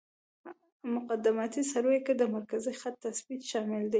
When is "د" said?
2.17-2.23